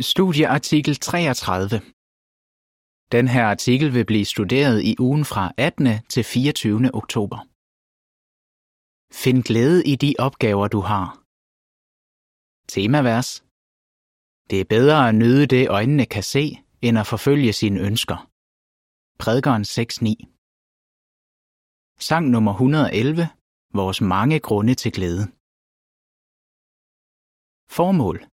[0.00, 1.80] Studieartikel 33
[3.12, 5.86] Den her artikel vil blive studeret i ugen fra 18.
[6.08, 6.90] til 24.
[6.94, 7.38] oktober.
[9.22, 11.06] Find glæde i de opgaver, du har.
[12.68, 13.30] Temavers
[14.50, 16.44] Det er bedre at nyde det, øjnene kan se,
[16.82, 18.18] end at forfølge sine ønsker.
[19.22, 20.08] Prædikeren 6.9
[21.98, 23.28] Sang nummer 111
[23.74, 25.24] Vores mange grunde til glæde.
[27.76, 28.35] Formål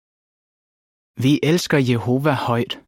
[1.25, 2.81] vi elsker Jehova højt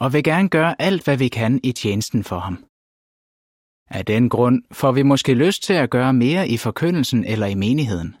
[0.00, 2.64] og vil gerne gøre alt, hvad vi kan i tjenesten for ham.
[3.98, 7.54] Af den grund får vi måske lyst til at gøre mere i forkyndelsen eller i
[7.54, 8.16] menigheden.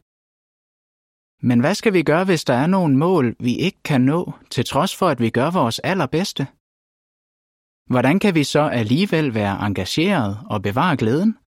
[1.42, 4.64] Men hvad skal vi gøre, hvis der er nogle mål, vi ikke kan nå, til
[4.64, 6.46] trods for, at vi gør vores allerbedste?
[7.92, 11.38] Hvordan kan vi så alligevel være engageret og bevare glæden?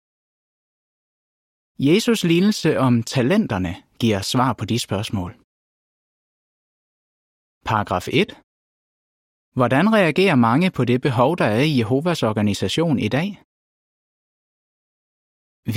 [1.79, 5.42] Jesus lignelse om talenterne giver svar på de spørgsmål.
[7.65, 8.39] Paragraf 1.
[9.55, 13.29] Hvordan reagerer mange på det behov, der er i Jehovas organisation i dag?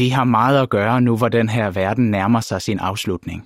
[0.01, 3.41] Vi har meget at gøre nu, hvor den her verden nærmer sig sin afslutning.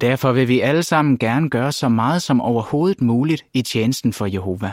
[0.00, 4.26] Derfor vil vi alle sammen gerne gøre så meget som overhovedet muligt i tjenesten for
[4.26, 4.72] Jehova.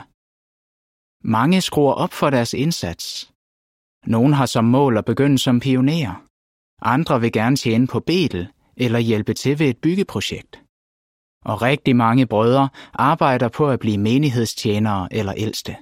[1.24, 3.34] Mange skruer op for deres indsats.
[4.06, 6.26] Nogle har som mål at begynde som pionerer.
[6.82, 10.69] Andre vil gerne tjene på Betel eller hjælpe til ved et byggeprojekt.
[11.46, 15.78] Og rigtig mange brødre arbejder på at blive menighedstjenere eller ældste.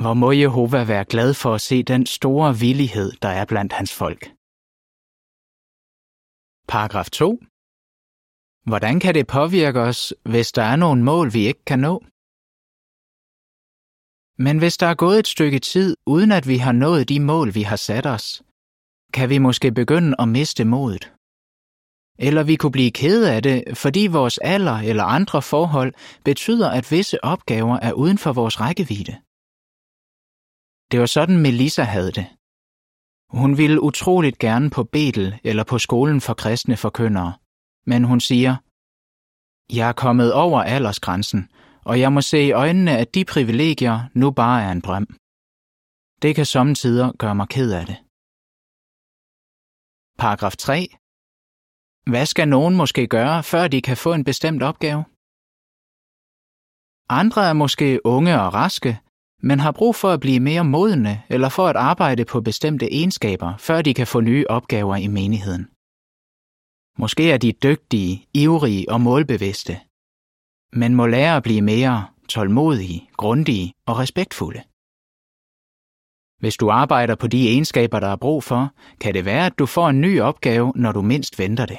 [0.00, 3.92] Hvor må Jehova være glad for at se den store villighed, der er blandt hans
[3.94, 4.22] folk.
[6.68, 7.38] Paragraf 2.
[8.70, 11.94] Hvordan kan det påvirke os, hvis der er nogle mål, vi ikke kan nå?
[14.46, 17.54] Men hvis der er gået et stykke tid, uden at vi har nået de mål,
[17.54, 18.42] vi har sat os,
[19.12, 21.12] kan vi måske begynde at miste modet.
[22.26, 25.92] Eller vi kunne blive kede af det, fordi vores alder eller andre forhold
[26.24, 29.14] betyder, at visse opgaver er uden for vores rækkevidde.
[30.90, 32.26] Det var sådan Melissa havde det.
[33.38, 37.32] Hun ville utroligt gerne på Betel eller på skolen for kristne forkyndere,
[37.86, 38.52] men hun siger,
[39.78, 41.48] Jeg er kommet over aldersgrænsen,
[41.84, 45.06] og jeg må se i øjnene, at de privilegier nu bare er en drøm.
[46.22, 47.98] Det kan samtidig gøre mig ked af det.
[50.18, 50.99] Paragraf 3.
[52.06, 55.04] Hvad skal nogen måske gøre, før de kan få en bestemt opgave?
[57.08, 59.00] Andre er måske unge og raske,
[59.42, 63.56] men har brug for at blive mere modne eller for at arbejde på bestemte egenskaber,
[63.56, 65.64] før de kan få nye opgaver i menigheden.
[66.98, 69.80] Måske er de dygtige, ivrige og målbevidste,
[70.72, 74.62] men må lære at blive mere tålmodige, grundige og respektfulde.
[76.40, 79.66] Hvis du arbejder på de egenskaber, der er brug for, kan det være, at du
[79.66, 81.78] får en ny opgave, når du mindst venter det.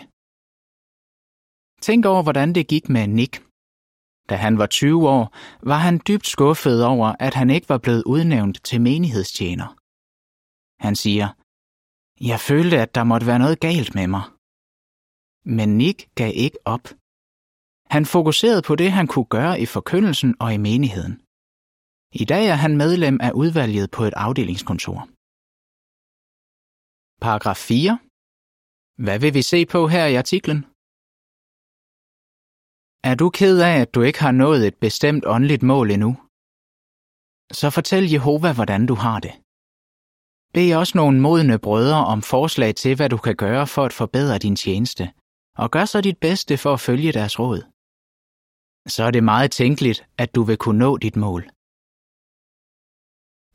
[1.81, 3.33] Tænk over, hvordan det gik med Nick.
[4.29, 5.23] Da han var 20 år,
[5.71, 9.69] var han dybt skuffet over, at han ikke var blevet udnævnt til menighedstjener.
[10.85, 11.27] Han siger,
[12.29, 14.23] Jeg følte, at der måtte være noget galt med mig.
[15.57, 16.85] Men Nick gav ikke op.
[17.95, 21.13] Han fokuserede på det, han kunne gøre i forkyndelsen og i menigheden.
[22.21, 24.99] I dag er han medlem af udvalget på et afdelingskontor.
[27.21, 27.99] Paragraf 4.
[29.05, 30.70] Hvad vil vi se på her i artiklen?
[33.09, 36.11] Er du ked af, at du ikke har nået et bestemt åndeligt mål endnu?
[37.59, 39.33] Så fortæl Jehova, hvordan du har det.
[40.53, 44.37] Bed også nogle modne brødre om forslag til, hvad du kan gøre for at forbedre
[44.45, 45.03] din tjeneste,
[45.57, 47.59] og gør så dit bedste for at følge deres råd.
[48.87, 51.43] Så er det meget tænkeligt, at du vil kunne nå dit mål.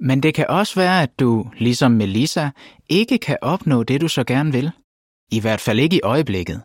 [0.08, 1.30] Men det kan også være, at du,
[1.66, 2.50] ligesom Melissa,
[2.88, 4.70] ikke kan opnå det, du så gerne vil.
[5.36, 6.58] I hvert fald ikke i øjeblikket.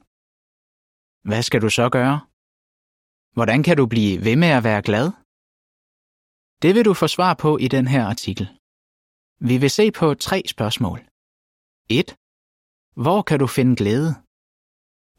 [1.29, 2.30] Hvad skal du så gøre?
[3.37, 5.07] Hvordan kan du blive ved med at være glad?
[6.63, 8.45] Det vil du få svar på i den her artikel.
[9.49, 10.99] Vi vil se på tre spørgsmål.
[11.89, 12.07] 1.
[13.03, 14.09] Hvor kan du finde glæde?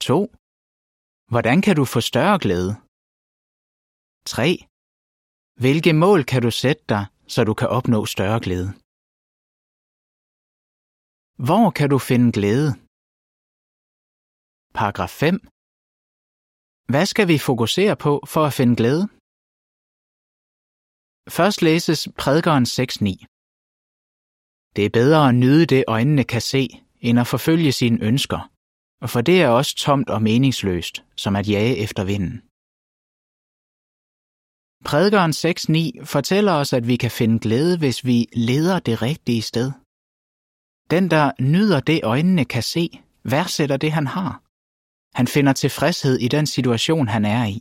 [0.00, 0.18] 2.
[1.32, 2.72] Hvordan kan du få større glæde?
[4.34, 4.46] 3.
[5.62, 7.04] Hvilke mål kan du sætte dig,
[7.34, 8.68] så du kan opnå større glæde?
[11.46, 12.68] Hvor kan du finde glæde?
[14.78, 15.51] Paragraf 5.
[16.92, 19.04] Hvad skal vi fokusere på for at finde glæde?
[21.38, 23.26] Først læses prædikeren 6.9.
[24.76, 26.62] Det er bedre at nyde det, øjnene kan se,
[27.00, 28.50] end at forfølge sine ønsker,
[29.06, 32.36] for det er også tomt og meningsløst, som at jage efter vinden.
[34.88, 39.72] Prædikeren 6.9 fortæller os, at vi kan finde glæde, hvis vi leder det rigtige sted.
[40.90, 42.84] Den, der nyder det, øjnene kan se,
[43.24, 44.41] værdsætter det, han har.
[45.18, 47.58] Han finder tilfredshed i den situation, han er i.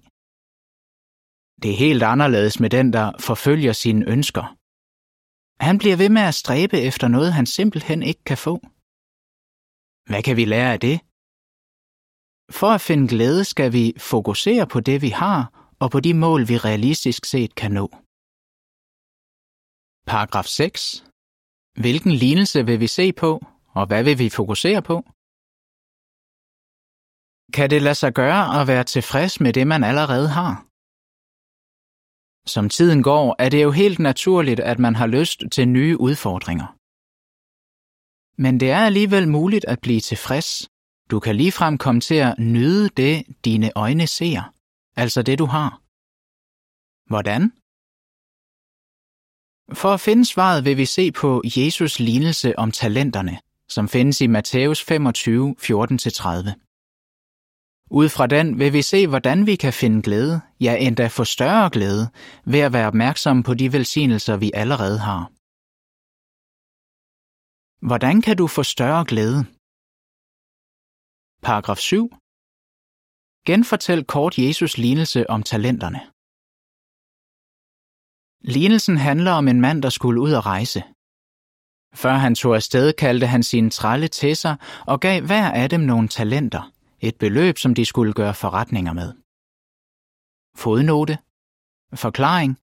[1.61, 4.45] Det er helt anderledes med den, der forfølger sine ønsker.
[5.67, 8.55] Han bliver ved med at stræbe efter noget, han simpelthen ikke kan få.
[10.09, 10.97] Hvad kan vi lære af det?
[12.59, 15.39] For at finde glæde skal vi fokusere på det, vi har,
[15.79, 17.87] og på de mål, vi realistisk set kan nå.
[20.11, 21.05] Paragraf 6.
[21.83, 23.31] Hvilken lignelse vil vi se på,
[23.77, 24.95] og hvad vil vi fokusere på?
[27.53, 30.65] Kan det lade sig gøre at være tilfreds med det, man allerede har?
[32.47, 36.67] Som tiden går, er det jo helt naturligt, at man har lyst til nye udfordringer.
[38.41, 40.69] Men det er alligevel muligt at blive tilfreds.
[41.11, 44.53] Du kan ligefrem komme til at nyde det, dine øjne ser,
[44.95, 45.81] altså det du har.
[47.09, 47.51] Hvordan?
[49.81, 53.39] For at finde svaret vil vi se på Jesus lignelse om talenterne,
[53.69, 56.70] som findes i Matthæus 25, 14-30.
[57.99, 61.69] Ud fra den vil vi se, hvordan vi kan finde glæde, ja endda få større
[61.75, 62.03] glæde,
[62.45, 65.21] ved at være opmærksomme på de velsignelser, vi allerede har.
[67.89, 69.39] Hvordan kan du få større glæde?
[71.47, 72.09] Paragraf 7.
[73.47, 76.01] Genfortæl kort Jesus lignelse om talenterne.
[78.53, 80.81] Lignelsen handler om en mand, der skulle ud at rejse.
[82.01, 84.55] Før han tog afsted, kaldte han sine trælle til sig
[84.87, 86.63] og gav hver af dem nogle talenter,
[87.01, 89.13] et beløb, som de skulle gøre forretninger med.
[90.55, 91.17] Fodnote.
[91.93, 92.57] Forklaring.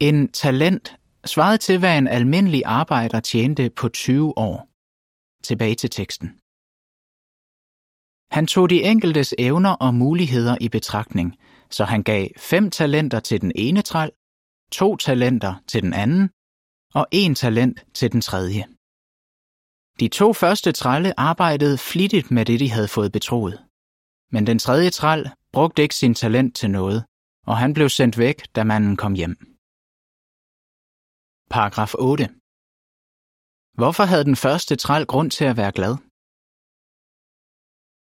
[0.00, 4.68] En talent svarede til, hvad en almindelig arbejder tjente på 20 år.
[5.42, 6.28] Tilbage til teksten.
[8.30, 11.36] Han tog de enkeltes evner og muligheder i betragtning,
[11.70, 14.10] så han gav fem talenter til den ene træl,
[14.72, 16.30] to talenter til den anden
[16.94, 18.75] og en talent til den tredje.
[20.00, 23.64] De to første trælle arbejdede flittigt med det, de havde fået betroet.
[24.32, 27.04] Men den tredje træl brugte ikke sin talent til noget,
[27.46, 29.36] og han blev sendt væk, da manden kom hjem.
[31.50, 32.28] Paragraf 8.
[33.74, 35.96] Hvorfor havde den første træl grund til at være glad?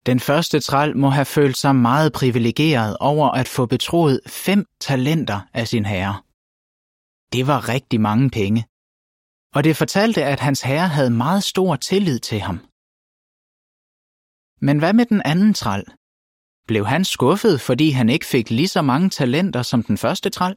[0.06, 5.40] Den første træl må have følt sig meget privilegeret over at få betroet fem talenter
[5.54, 6.22] af sin herre.
[7.32, 8.64] Det var rigtig mange penge.
[9.56, 12.56] Og det fortalte, at hans herre havde meget stor tillid til ham.
[14.66, 15.84] Men hvad med den anden træl?
[16.68, 20.56] Blev han skuffet, fordi han ikke fik lige så mange talenter som den første træl?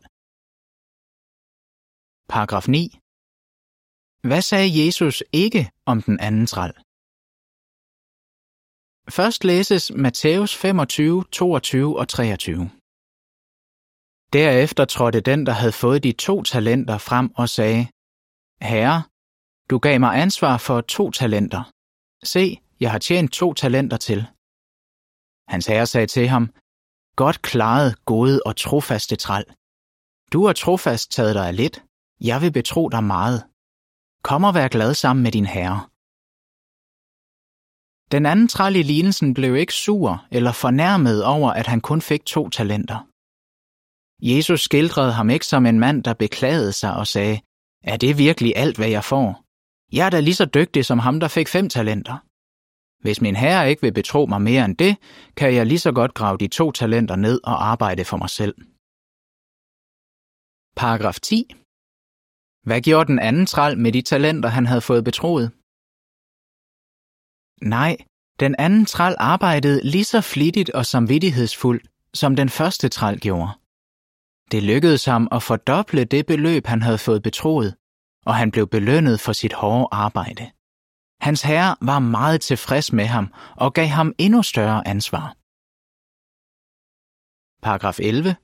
[2.33, 2.99] Paragraf 9.
[4.29, 6.73] Hvad sagde Jesus ikke om den anden træl?
[9.17, 12.71] Først læses Matthæus 25, 22 og 23.
[14.33, 17.87] Derefter trådte den, der havde fået de to talenter frem og sagde,
[18.61, 19.03] Herre,
[19.69, 21.71] du gav mig ansvar for to talenter.
[22.23, 24.27] Se, jeg har tjent to talenter til.
[25.47, 26.49] Hans herre sagde til ham,
[27.15, 29.45] Godt klaret, gode og trofaste træl.
[30.33, 31.83] Du har trofast taget dig af lidt.
[32.21, 33.43] Jeg vil betro dig meget.
[34.23, 35.79] Kom og vær glad sammen med din herre.
[38.11, 42.25] Den anden træl i lignelsen blev ikke sur eller fornærmet over, at han kun fik
[42.25, 42.99] to talenter.
[44.31, 47.39] Jesus skildrede ham ikke som en mand, der beklagede sig og sagde,
[47.91, 49.27] er det virkelig alt, hvad jeg får?
[49.97, 52.17] Jeg er da lige så dygtig som ham, der fik fem talenter.
[53.03, 54.97] Hvis min herre ikke vil betro mig mere end det,
[55.37, 58.55] kan jeg lige så godt grave de to talenter ned og arbejde for mig selv.
[60.75, 61.55] Paragraf 10.
[62.67, 65.51] Hvad gjorde den anden træl med de talenter, han havde fået betroet?
[67.61, 67.97] Nej,
[68.39, 73.51] den anden træl arbejdede lige så flittigt og samvittighedsfuldt, som den første træl gjorde.
[74.51, 77.75] Det lykkedes ham at fordoble det beløb, han havde fået betroet,
[78.25, 80.51] og han blev belønnet for sit hårde arbejde.
[81.21, 83.33] Hans herre var meget tilfreds med ham
[83.63, 85.27] og gav ham endnu større ansvar.
[87.65, 88.35] Paragraf 11.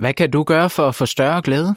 [0.00, 1.74] Hvad kan du gøre for at få større glæde?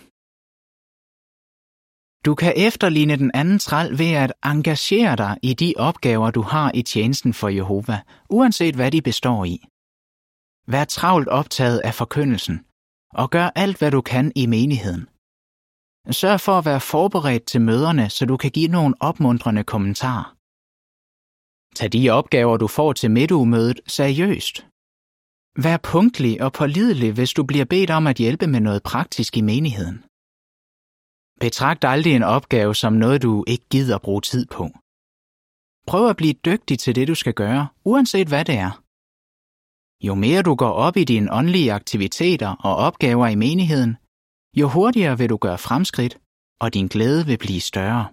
[2.25, 6.71] Du kan efterligne den anden træl ved at engagere dig i de opgaver, du har
[6.73, 7.97] i tjenesten for Jehova,
[8.29, 9.57] uanset hvad de består i.
[10.67, 12.65] Vær travlt optaget af forkyndelsen,
[13.13, 15.07] og gør alt, hvad du kan i menigheden.
[16.11, 20.35] Sørg for at være forberedt til møderne, så du kan give nogle opmuntrende kommentarer.
[21.75, 24.67] Tag de opgaver, du får til midtugemødet, seriøst.
[25.63, 29.41] Vær punktlig og pålidelig, hvis du bliver bedt om at hjælpe med noget praktisk i
[29.41, 30.03] menigheden.
[31.39, 34.69] Betragt aldrig en opgave som noget, du ikke gider bruge tid på.
[35.87, 38.82] Prøv at blive dygtig til det, du skal gøre, uanset hvad det er.
[40.07, 43.97] Jo mere du går op i dine åndelige aktiviteter og opgaver i menigheden,
[44.59, 46.17] jo hurtigere vil du gøre fremskridt,
[46.59, 48.05] og din glæde vil blive større.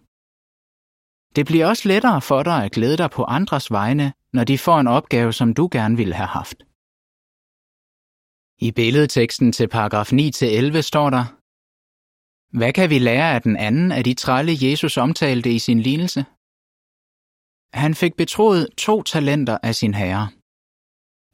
[1.37, 4.81] Det bliver også lettere for dig at glæde dig på andres vegne, når de får
[4.81, 6.59] en opgave, som du gerne ville have haft.
[8.67, 11.25] I billedteksten til paragraf 9-11 står der,
[12.59, 16.25] Hvad kan vi lære af den anden af de trælle, Jesus omtalte i sin lignelse?
[17.73, 20.29] Han fik betroet to talenter af sin herre.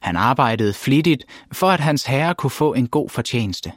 [0.01, 1.23] Han arbejdede flittigt
[1.53, 3.69] for, at hans herre kunne få en god fortjeneste.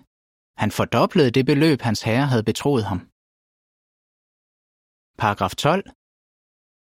[0.57, 3.01] Han fordoblede det beløb, hans herre havde betroet ham.
[5.19, 5.85] Paragraf 12.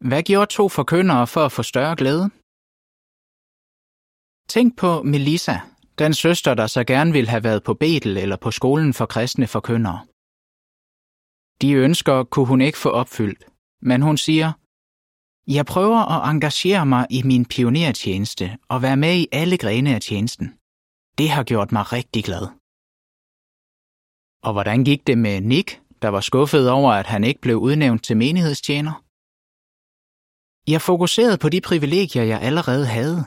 [0.08, 2.30] Hvad gjorde to forkyndere for at få større glæde?
[4.48, 5.56] Tænk på Melissa,
[5.98, 9.46] den søster, der så gerne ville have været på Betel eller på skolen for kristne
[9.46, 10.00] forkyndere.
[11.62, 13.42] De ønsker kunne hun ikke få opfyldt,
[13.82, 14.52] men hun siger,
[15.46, 20.00] jeg prøver at engagere mig i min pionertjeneste og være med i alle grene af
[20.00, 20.54] tjenesten.
[21.18, 22.46] Det har gjort mig rigtig glad.
[24.42, 28.04] Og hvordan gik det med Nick, der var skuffet over, at han ikke blev udnævnt
[28.04, 28.92] til menighedstjener?
[30.72, 33.24] Jeg fokuserede på de privilegier, jeg allerede havde.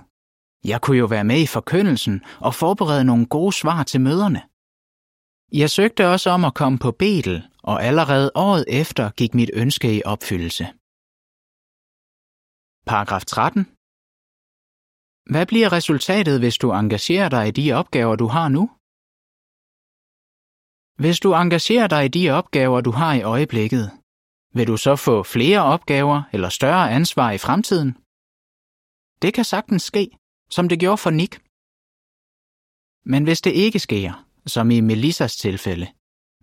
[0.66, 4.42] Jeg kunne jo være med i forkyndelsen og forberede nogle gode svar til møderne.
[5.52, 9.98] Jeg søgte også om at komme på Betel, og allerede året efter gik mit ønske
[9.98, 10.68] i opfyldelse.
[12.88, 13.66] Paragraf 13.
[15.32, 18.64] Hvad bliver resultatet, hvis du engagerer dig i de opgaver, du har nu?
[21.02, 23.86] Hvis du engagerer dig i de opgaver, du har i øjeblikket,
[24.58, 27.92] vil du så få flere opgaver eller større ansvar i fremtiden?
[29.22, 30.04] Det kan sagtens ske,
[30.50, 31.34] som det gjorde for Nick.
[33.12, 35.88] Men hvis det ikke sker, som i Melissas tilfælde,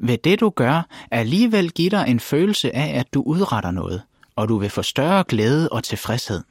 [0.06, 0.76] vil det du gør
[1.10, 4.02] alligevel give dig en følelse af, at du udretter noget,
[4.36, 6.42] og du vil få større glæde og tilfredshed.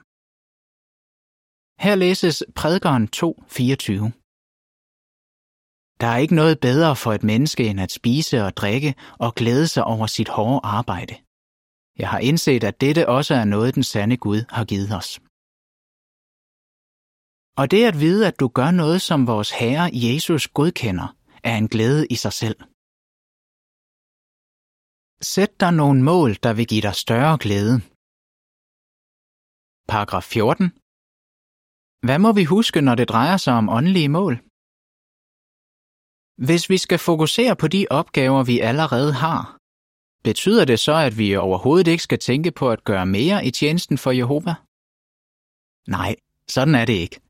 [1.85, 4.19] Her læses prædikeren 2.24.
[6.01, 9.67] Der er ikke noget bedre for et menneske end at spise og drikke og glæde
[9.67, 11.15] sig over sit hårde arbejde.
[12.01, 15.19] Jeg har indset, at dette også er noget, den sande Gud har givet os.
[17.61, 21.67] Og det at vide, at du gør noget, som vores Herre Jesus godkender, er en
[21.67, 22.57] glæde i sig selv.
[25.31, 27.75] Sæt dig nogle mål, der vil give dig større glæde.
[29.91, 30.65] Paragraf 14.
[32.05, 34.35] Hvad må vi huske, når det drejer sig om åndelige mål?
[36.47, 39.41] Hvis vi skal fokusere på de opgaver, vi allerede har,
[40.23, 43.97] betyder det så, at vi overhovedet ikke skal tænke på at gøre mere i tjenesten
[43.97, 44.53] for Jehova?
[45.97, 46.15] Nej,
[46.55, 47.22] sådan er det ikke.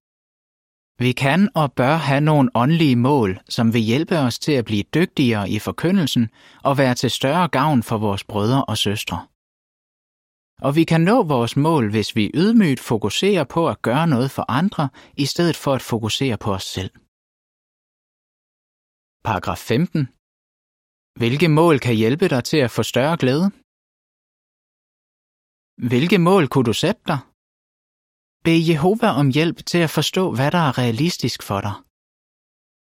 [0.99, 4.83] Vi kan og bør have nogle åndelige mål, som vil hjælpe os til at blive
[4.83, 6.29] dygtigere i forkyndelsen
[6.63, 9.27] og være til større gavn for vores brødre og søstre.
[10.61, 14.45] Og vi kan nå vores mål, hvis vi ydmygt fokuserer på at gøre noget for
[14.59, 16.91] andre, i stedet for at fokusere på os selv.
[19.27, 20.07] Paragraf 15.
[21.19, 23.45] Hvilke mål kan hjælpe dig til at få større glæde?
[25.89, 27.19] Hvilke mål kunne du sætte dig?
[28.43, 31.75] Bed Jehova om hjælp til at forstå, hvad der er realistisk for dig.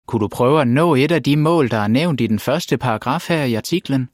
[0.08, 2.77] Kunne du prøve at nå et af de mål, der er nævnt i den første
[2.77, 4.10] paragraf her i artiklen?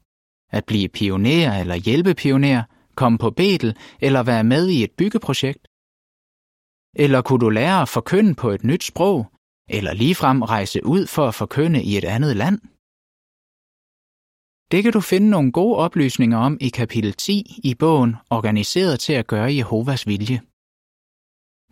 [0.51, 2.63] At blive pioner eller hjælpepioner,
[2.95, 5.67] komme på Betel eller være med i et byggeprojekt?
[7.03, 9.31] Eller kunne du lære at forkynde på et nyt sprog,
[9.69, 12.59] eller ligefrem rejse ud for at forkynde i et andet land?
[14.71, 19.13] Det kan du finde nogle gode oplysninger om i kapitel 10 i bogen Organiseret til
[19.13, 20.41] at gøre Jehovas vilje.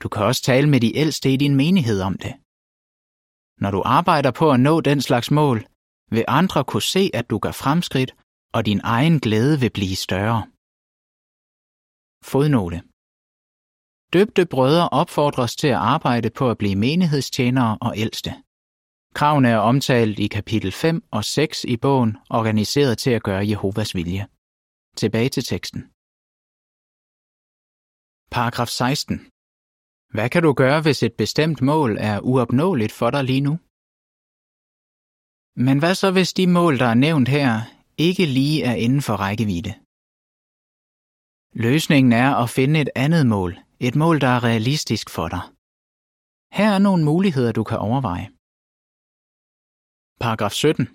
[0.04, 2.34] Du kan også tale med de ældste i din menighed om det.
[3.64, 5.60] Når du arbejder på at nå den slags mål,
[6.16, 8.12] vil andre kunne se, at du gør fremskridt,
[8.54, 10.42] og din egen glæde vil blive større.
[12.32, 12.80] Fodnote
[14.14, 18.32] Døbte brødre opfordres til at arbejde på at blive menighedstjenere og ældste.
[19.14, 23.96] Kravene er omtalt i kapitel 5 og 6 i bogen Organiseret til at gøre Jehovas
[23.96, 24.28] vilje.
[24.98, 25.82] Tilbage til teksten.
[28.32, 29.33] Paragraf 16.
[30.16, 33.54] Hvad kan du gøre, hvis et bestemt mål er uopnåeligt for dig lige nu?
[35.66, 37.50] Men hvad så, hvis de mål, der er nævnt her,
[37.98, 39.74] ikke lige er inden for rækkevidde?
[41.66, 43.52] Løsningen er at finde et andet mål,
[43.88, 45.44] et mål, der er realistisk for dig.
[46.58, 48.28] Her er nogle muligheder, du kan overveje.
[50.24, 50.86] Paragraf 17.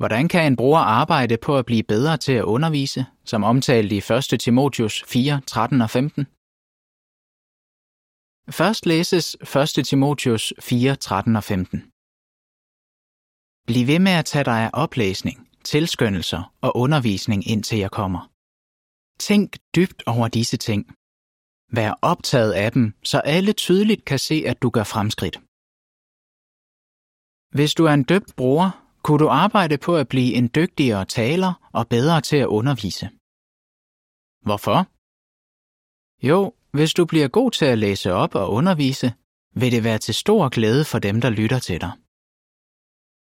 [0.00, 3.98] Hvordan kan en bruger arbejde på at blive bedre til at undervise, som omtalt i
[3.98, 4.40] 1.
[4.40, 6.26] Timotius 4, 13 og 15?
[8.48, 9.36] Først læses
[9.78, 9.84] 1.
[9.86, 11.78] Timotius 4, 13 og 15.
[13.66, 18.22] Bliv ved med at tage dig af oplæsning, tilskyndelser og undervisning indtil jeg kommer.
[19.18, 20.82] Tænk dybt over disse ting.
[21.76, 25.36] Vær optaget af dem, så alle tydeligt kan se, at du gør fremskridt.
[27.56, 28.70] Hvis du er en døbt bruger,
[29.04, 33.06] kunne du arbejde på at blive en dygtigere taler og bedre til at undervise.
[34.46, 34.78] Hvorfor?
[36.28, 39.12] Jo, hvis du bliver god til at læse op og undervise,
[39.54, 41.92] vil det være til stor glæde for dem, der lytter til dig.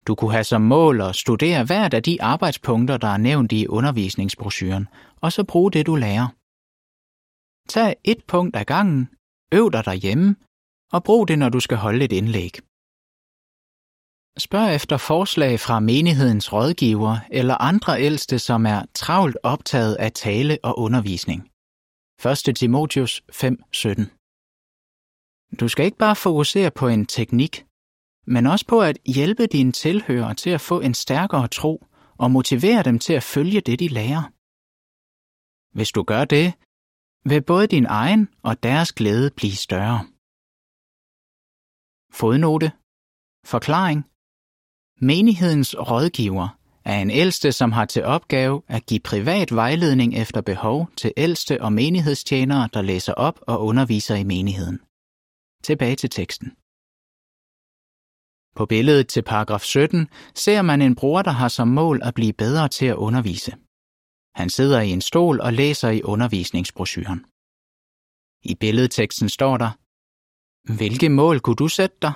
[0.07, 3.67] Du kunne have som mål at studere hvert af de arbejdspunkter, der er nævnt i
[3.67, 4.87] undervisningsbrosyren,
[5.21, 6.27] og så bruge det, du lærer.
[7.69, 9.09] Tag et punkt ad gangen,
[9.53, 10.35] øv dig derhjemme,
[10.91, 12.53] og brug det, når du skal holde et indlæg.
[14.37, 20.57] Spørg efter forslag fra menighedens rådgiver eller andre ældste, som er travlt optaget af tale
[20.63, 21.49] og undervisning.
[22.25, 22.55] 1.
[22.55, 25.55] Timotius 5:17.
[25.59, 27.65] Du skal ikke bare fokusere på en teknik,
[28.27, 31.85] men også på at hjælpe dine tilhørere til at få en stærkere tro
[32.17, 34.23] og motivere dem til at følge det, de lærer.
[35.75, 36.53] Hvis du gør det,
[37.29, 39.99] vil både din egen og deres glæde blive større.
[42.19, 42.71] Fodnote.
[43.45, 43.99] Forklaring.
[45.01, 50.89] Menighedens rådgiver er en ældste, som har til opgave at give privat vejledning efter behov
[50.97, 54.79] til ældste og menighedstjenere, der læser op og underviser i menigheden.
[55.63, 56.49] Tilbage til teksten.
[58.55, 62.33] På billedet til paragraf 17 ser man en bror, der har som mål at blive
[62.33, 63.51] bedre til at undervise.
[64.35, 67.25] Han sidder i en stol og læser i undervisningsbrosyren.
[68.51, 69.71] I billedteksten står der,
[70.77, 72.13] Hvilke mål kunne du sætte dig?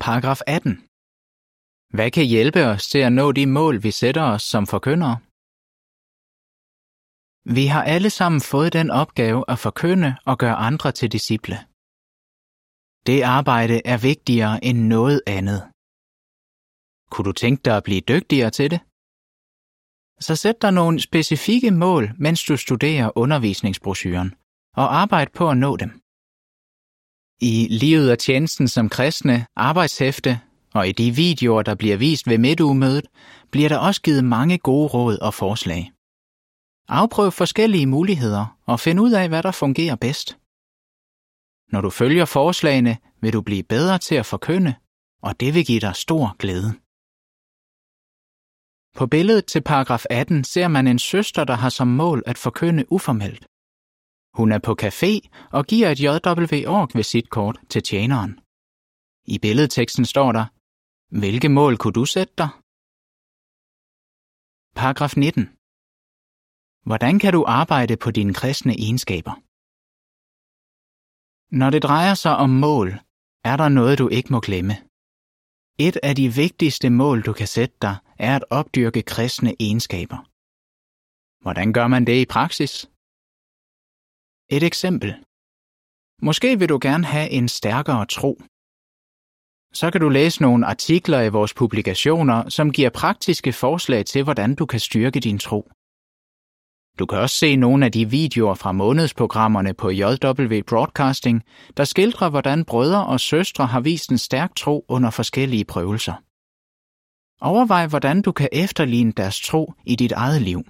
[0.00, 0.89] Paragraf 18.
[1.96, 5.16] Hvad kan hjælpe os til at nå de mål, vi sætter os som forkyndere?
[7.58, 11.56] Vi har alle sammen fået den opgave at forkynde og gøre andre til disciple.
[13.06, 15.60] Det arbejde er vigtigere end noget andet.
[17.10, 18.80] Kunne du tænke dig at blive dygtigere til det?
[20.26, 24.34] Så sæt dig nogle specifikke mål, mens du studerer undervisningsbrosyren,
[24.76, 25.90] og arbejd på at nå dem.
[27.52, 30.40] I livet og tjenesten som kristne, arbejdshæfte
[30.74, 33.06] og i de videoer, der bliver vist ved midtugemødet,
[33.50, 35.92] bliver der også givet mange gode råd og forslag.
[36.88, 40.38] Afprøv forskellige muligheder og find ud af, hvad der fungerer bedst.
[41.72, 44.74] Når du følger forslagene, vil du blive bedre til at forkynde,
[45.22, 46.70] og det vil give dig stor glæde.
[48.98, 52.92] På billedet til paragraf 18 ser man en søster, der har som mål at forkynde
[52.92, 53.46] uformelt.
[54.38, 55.12] Hun er på café
[55.52, 58.40] og giver et JW-org visitkort til tjeneren.
[59.34, 60.44] I billedteksten står der,
[61.18, 62.50] hvilke mål kunne du sætte dig?
[64.80, 65.42] Paragraf 19.
[66.88, 69.34] Hvordan kan du arbejde på dine kristne egenskaber?
[71.60, 72.88] Når det drejer sig om mål,
[73.50, 74.74] er der noget, du ikke må glemme.
[75.86, 80.18] Et af de vigtigste mål, du kan sætte dig, er at opdyrke kristne egenskaber.
[81.42, 82.72] Hvordan gør man det i praksis?
[84.56, 85.10] Et eksempel.
[86.22, 88.32] Måske vil du gerne have en stærkere tro.
[89.72, 94.54] Så kan du læse nogle artikler i vores publikationer, som giver praktiske forslag til, hvordan
[94.54, 95.70] du kan styrke din tro.
[96.98, 101.42] Du kan også se nogle af de videoer fra månedsprogrammerne på JW Broadcasting,
[101.76, 106.14] der skildrer, hvordan brødre og søstre har vist en stærk tro under forskellige prøvelser.
[107.40, 110.60] Overvej, hvordan du kan efterligne deres tro i dit eget liv.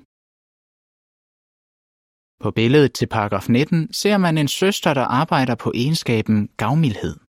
[2.43, 7.30] På billedet til paragraf 19 ser man en søster, der arbejder på egenskaben gavmildhed.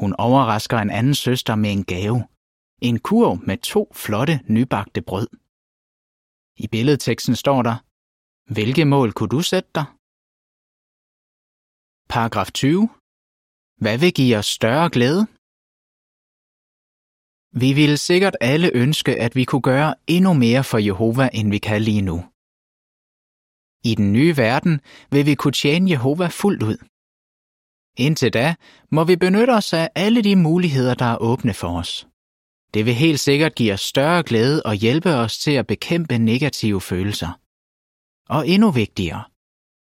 [0.00, 2.18] Hun overrasker en anden søster med en gave.
[2.88, 5.28] En kurv med to flotte nybagte brød.
[6.64, 7.76] I billedteksten står der,
[8.54, 9.86] Hvilke mål kunne du sætte dig?
[12.08, 12.88] Paragraf 20.
[13.82, 15.22] Hvad vil give os større glæde?
[17.62, 21.58] Vi ville sikkert alle ønske, at vi kunne gøre endnu mere for Jehova, end vi
[21.58, 22.18] kan lige nu.
[23.90, 24.74] I den nye verden
[25.12, 26.78] vil vi kunne tjene Jehova fuldt ud.
[27.96, 28.54] Indtil da
[28.90, 32.06] må vi benytte os af alle de muligheder, der er åbne for os.
[32.74, 36.80] Det vil helt sikkert give os større glæde og hjælpe os til at bekæmpe negative
[36.80, 37.40] følelser.
[38.28, 39.24] Og endnu vigtigere,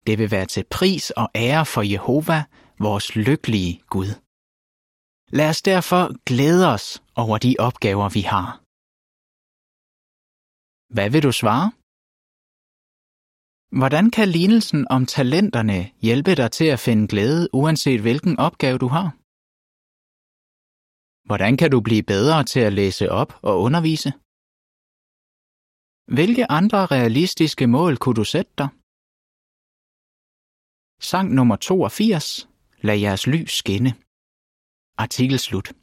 [0.06, 2.44] det vil være til pris og ære for Jehova,
[2.78, 4.10] vores lykkelige Gud.
[5.32, 8.60] Lad os derfor glæde os over de opgaver, vi har.
[10.94, 11.72] Hvad vil du svare?
[13.78, 18.88] Hvordan kan lignelsen om talenterne hjælpe dig til at finde glæde, uanset hvilken opgave du
[18.96, 19.08] har?
[21.28, 24.10] Hvordan kan du blive bedre til at læse op og undervise?
[26.16, 28.68] Hvilke andre realistiske mål kunne du sætte dig?
[31.10, 32.48] Sang nummer 82.
[32.86, 33.92] Lad jeres lys skinne.
[35.04, 35.79] Artikel slut.